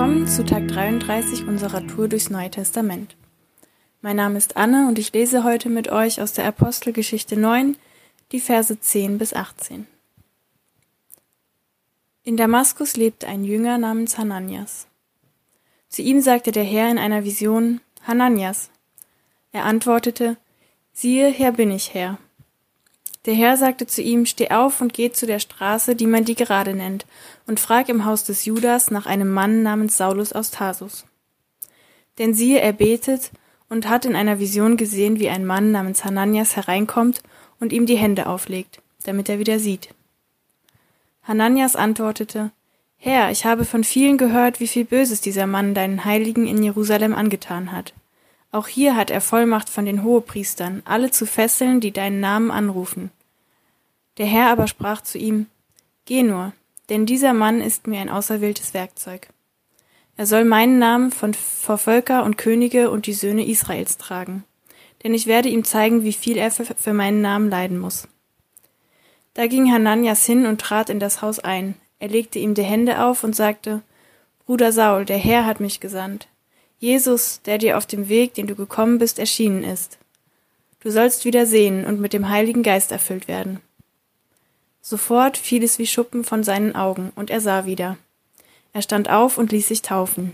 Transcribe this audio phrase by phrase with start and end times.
[0.00, 3.16] Willkommen zu Tag 33 unserer Tour durchs Neue Testament.
[4.00, 7.76] Mein Name ist Anne und ich lese heute mit euch aus der Apostelgeschichte 9
[8.32, 9.86] die Verse 10 bis 18.
[12.22, 14.86] In Damaskus lebte ein Jünger namens Hananias.
[15.90, 18.70] Zu ihm sagte der Herr in einer Vision, Hananias.
[19.52, 20.38] Er antwortete,
[20.94, 22.16] siehe, hier bin ich, Herr.
[23.26, 26.34] Der Herr sagte zu ihm, steh auf und geh zu der Straße, die man die
[26.34, 27.04] gerade nennt,
[27.46, 31.04] und frag im Haus des Judas nach einem Mann namens Saulus aus Tarsus.
[32.18, 33.30] Denn siehe, er betet
[33.68, 37.22] und hat in einer Vision gesehen, wie ein Mann namens Hananias hereinkommt
[37.60, 39.90] und ihm die Hände auflegt, damit er wieder sieht.
[41.22, 42.50] Hananias antwortete,
[42.96, 47.14] Herr, ich habe von vielen gehört, wie viel Böses dieser Mann deinen Heiligen in Jerusalem
[47.14, 47.94] angetan hat.
[48.52, 53.10] Auch hier hat er Vollmacht von den Hohepriestern, alle zu fesseln, die deinen Namen anrufen.
[54.18, 55.46] Der Herr aber sprach zu ihm,
[56.04, 56.52] Geh nur,
[56.88, 59.28] denn dieser Mann ist mir ein auserwähltes Werkzeug.
[60.16, 64.44] Er soll meinen Namen von, vor Völker und Könige und die Söhne Israels tragen,
[65.02, 68.08] denn ich werde ihm zeigen, wie viel er für, für meinen Namen leiden muss.
[69.34, 71.76] Da ging Hananias hin und trat in das Haus ein.
[72.00, 73.82] Er legte ihm die Hände auf und sagte,
[74.44, 76.26] Bruder Saul, der Herr hat mich gesandt.
[76.80, 79.98] Jesus, der dir auf dem Weg, den du gekommen bist, erschienen ist.
[80.80, 83.60] Du sollst wieder sehen und mit dem Heiligen Geist erfüllt werden.
[84.80, 87.98] Sofort fiel es wie Schuppen von seinen Augen, und er sah wieder.
[88.72, 90.32] Er stand auf und ließ sich taufen.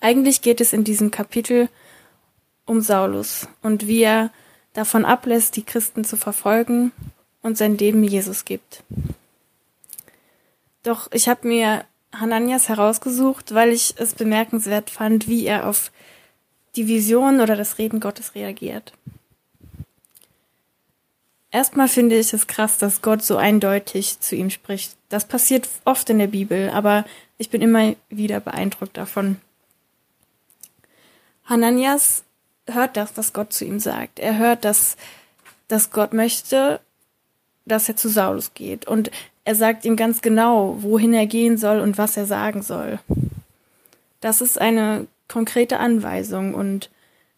[0.00, 1.68] Eigentlich geht es in diesem Kapitel
[2.64, 4.30] um Saulus und wie er
[4.72, 6.92] davon ablässt, die Christen zu verfolgen
[7.42, 8.84] und sein Leben Jesus gibt.
[10.82, 15.92] Doch ich habe mir Hananias herausgesucht, weil ich es bemerkenswert fand, wie er auf
[16.76, 18.92] die Vision oder das Reden Gottes reagiert.
[21.50, 24.96] Erstmal finde ich es krass, dass Gott so eindeutig zu ihm spricht.
[25.08, 27.04] Das passiert oft in der Bibel, aber
[27.38, 29.36] ich bin immer wieder beeindruckt davon.
[31.44, 32.24] Hananias
[32.66, 34.18] hört das, was Gott zu ihm sagt.
[34.18, 34.96] Er hört, dass,
[35.68, 36.80] dass Gott möchte,
[37.64, 38.86] dass er zu Saulus geht.
[38.86, 39.10] Und
[39.48, 42.98] er sagt ihm ganz genau, wohin er gehen soll und was er sagen soll.
[44.20, 46.90] Das ist eine konkrete Anweisung und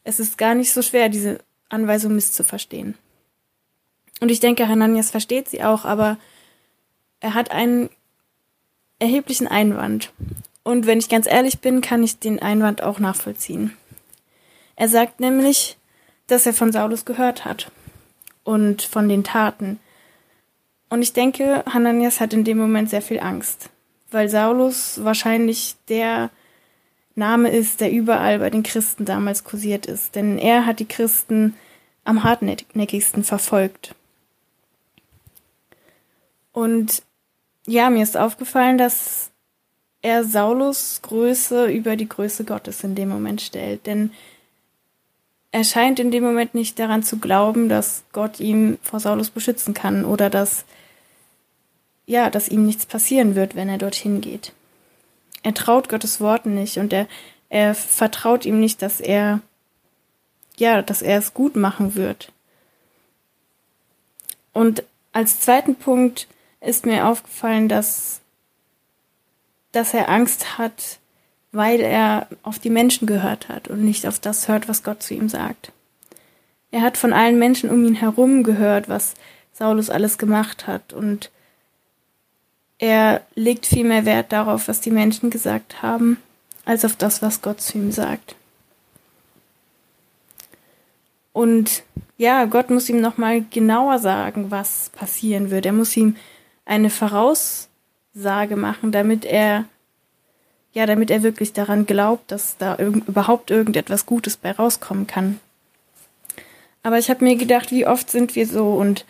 [0.02, 1.38] es ist gar nicht so schwer, diese
[1.68, 2.96] Anweisung misszuverstehen.
[4.20, 6.16] Und ich denke, Hananias versteht sie auch, aber
[7.20, 7.90] er hat einen
[8.98, 10.12] erheblichen Einwand.
[10.64, 13.76] Und wenn ich ganz ehrlich bin, kann ich den Einwand auch nachvollziehen.
[14.74, 15.76] Er sagt nämlich,
[16.26, 17.70] dass er von Saulus gehört hat
[18.42, 19.78] und von den Taten,
[20.90, 23.70] und ich denke, Hananias hat in dem Moment sehr viel Angst,
[24.10, 26.30] weil Saulus wahrscheinlich der
[27.14, 30.16] Name ist, der überall bei den Christen damals kursiert ist.
[30.16, 31.54] Denn er hat die Christen
[32.04, 33.94] am hartnäckigsten verfolgt.
[36.52, 37.02] Und
[37.66, 39.30] ja, mir ist aufgefallen, dass
[40.02, 43.86] er Saulus Größe über die Größe Gottes in dem Moment stellt.
[43.86, 44.12] Denn
[45.52, 49.74] er scheint in dem Moment nicht daran zu glauben, dass Gott ihn vor Saulus beschützen
[49.74, 50.64] kann oder dass
[52.10, 54.52] ja, dass ihm nichts passieren wird, wenn er dorthin geht.
[55.44, 57.06] Er traut Gottes Worten nicht und er,
[57.48, 59.40] er vertraut ihm nicht, dass er,
[60.56, 62.32] ja, dass er es gut machen wird.
[64.52, 64.82] Und
[65.12, 66.26] als zweiten Punkt
[66.60, 68.20] ist mir aufgefallen, dass,
[69.70, 70.98] dass er Angst hat,
[71.52, 75.14] weil er auf die Menschen gehört hat und nicht auf das hört, was Gott zu
[75.14, 75.72] ihm sagt.
[76.70, 79.14] Er hat von allen Menschen um ihn herum gehört, was
[79.52, 81.30] Saulus alles gemacht hat und
[82.78, 86.16] er legt viel mehr Wert darauf, was die Menschen gesagt haben,
[86.64, 88.36] als auf das, was Gott zu ihm sagt.
[91.32, 91.82] Und
[92.16, 95.66] ja, Gott muss ihm nochmal genauer sagen, was passieren wird.
[95.66, 96.16] Er muss ihm
[96.64, 99.64] eine Voraussage machen, damit er,
[100.72, 105.40] ja, damit er wirklich daran glaubt, dass da irg überhaupt irgendetwas Gutes bei rauskommen kann.
[106.82, 109.04] Aber ich habe mir gedacht, wie oft sind wir so und,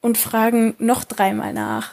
[0.00, 1.92] und fragen noch dreimal nach.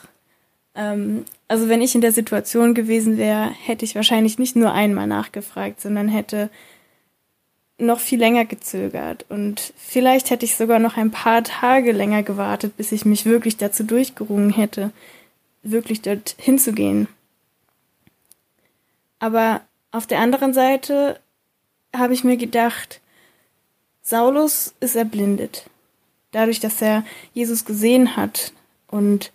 [0.73, 5.07] Ähm, also wenn ich in der Situation gewesen wäre, hätte ich wahrscheinlich nicht nur einmal
[5.07, 6.49] nachgefragt, sondern hätte
[7.77, 9.25] noch viel länger gezögert.
[9.27, 13.57] Und vielleicht hätte ich sogar noch ein paar Tage länger gewartet, bis ich mich wirklich
[13.57, 14.91] dazu durchgerungen hätte,
[15.63, 17.07] wirklich dort hinzugehen.
[19.21, 21.19] Aber auf der anderen Seite
[21.95, 23.01] habe ich mir gedacht,
[24.01, 25.69] Saulus ist erblindet.
[26.31, 28.51] Dadurch, dass er Jesus gesehen hat
[28.87, 29.31] und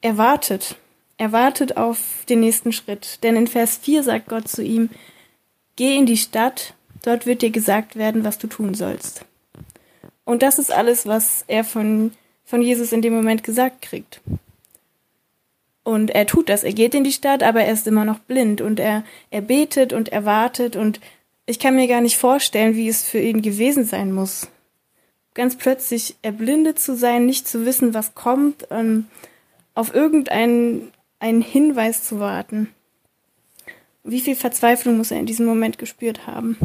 [0.00, 0.76] er wartet.
[1.18, 3.22] Er wartet auf den nächsten Schritt.
[3.22, 4.90] Denn in Vers 4 sagt Gott zu ihm,
[5.76, 6.74] Geh in die Stadt,
[7.04, 9.24] dort wird dir gesagt werden, was du tun sollst.
[10.24, 12.10] Und das ist alles, was er von,
[12.44, 14.20] von Jesus in dem Moment gesagt kriegt.
[15.86, 16.64] Und er tut das.
[16.64, 19.92] Er geht in die Stadt, aber er ist immer noch blind und er, er betet
[19.92, 20.98] und er wartet und
[21.46, 24.48] ich kann mir gar nicht vorstellen, wie es für ihn gewesen sein muss.
[25.34, 29.06] Ganz plötzlich erblindet zu sein, nicht zu wissen, was kommt, ähm,
[29.74, 30.90] auf irgendeinen
[31.20, 32.68] einen Hinweis zu warten.
[34.02, 36.58] Wie viel Verzweiflung muss er in diesem Moment gespürt haben?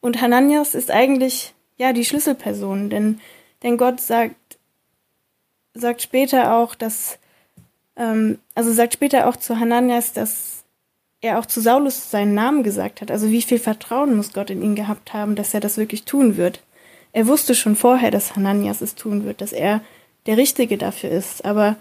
[0.00, 3.20] Und Hananias ist eigentlich ja die Schlüsselperson, denn,
[3.62, 4.56] denn Gott sagt,
[5.74, 7.18] sagt später auch, dass,
[7.98, 10.64] ähm, also sagt später auch zu Hananias, dass
[11.20, 13.10] er auch zu Saulus seinen Namen gesagt hat.
[13.10, 16.36] Also wie viel Vertrauen muss Gott in ihn gehabt haben, dass er das wirklich tun
[16.36, 16.62] wird.
[17.12, 19.80] Er wusste schon vorher, dass Hananias es tun wird, dass er
[20.26, 21.44] der Richtige dafür ist.
[21.44, 21.76] Aber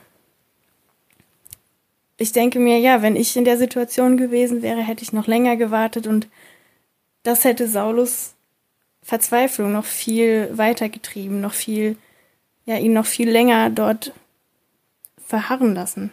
[2.17, 5.55] ich denke mir, ja, wenn ich in der Situation gewesen wäre, hätte ich noch länger
[5.55, 6.27] gewartet und
[7.21, 8.33] das hätte Saulus
[9.03, 11.95] Verzweiflung noch viel weiter getrieben, noch viel,
[12.65, 14.13] ja, ihn noch viel länger dort
[15.27, 16.11] verharren lassen.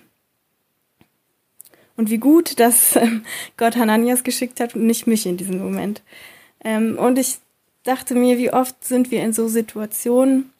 [1.96, 3.24] Und wie gut, dass ähm,
[3.56, 6.02] Gott Hananias geschickt hat und nicht mich in diesem Moment.
[6.62, 7.38] Ähm, und ich
[7.84, 10.52] dachte mir, wie oft sind wir in so Situationen,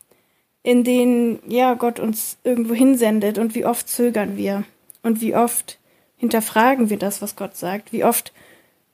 [0.63, 4.65] in denen, ja, Gott uns irgendwo hinsendet und wie oft zögern wir
[5.03, 5.79] und wie oft
[6.17, 8.33] hinterfragen wir das, was Gott sagt, wie oft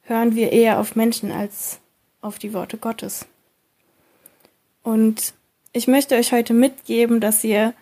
[0.03, 1.79] hören wir eher auf Menschen als
[2.23, 3.27] auf die Worte Gottes.
[4.83, 5.35] Und
[5.73, 7.75] ich möchte euch heute mitgeben, dass ihr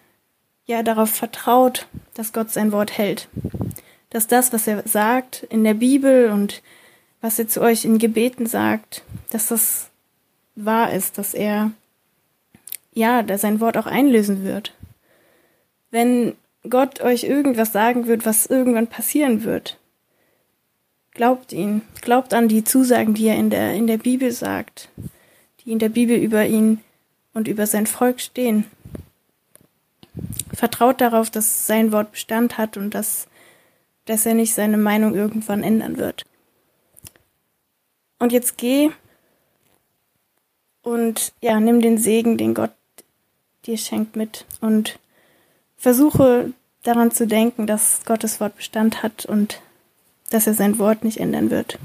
[0.68, 3.28] ja darauf vertraut, dass Gott sein Wort hält
[4.10, 6.62] dass das, was er sagt in der Bibel und
[7.20, 9.90] was er zu euch in Gebeten sagt, dass das
[10.54, 11.72] wahr ist, dass er
[12.92, 14.74] ja, dass sein Wort auch einlösen wird.
[15.90, 16.34] Wenn
[16.68, 19.78] Gott euch irgendwas sagen wird, was irgendwann passieren wird,
[21.12, 24.88] glaubt ihn, glaubt an die Zusagen, die er in der, in der Bibel sagt,
[25.64, 26.80] die in der Bibel über ihn
[27.34, 28.64] und über sein Volk stehen.
[30.52, 33.28] Vertraut darauf, dass sein Wort Bestand hat und dass
[34.08, 36.24] dass er nicht seine Meinung irgendwann ändern wird.
[38.18, 38.90] Und jetzt geh
[40.82, 42.72] und ja, nimm den Segen, den Gott
[43.66, 44.98] dir schenkt mit und
[45.76, 49.60] versuche daran zu denken, dass Gottes Wort Bestand hat und
[50.30, 51.78] dass er sein Wort nicht ändern wird.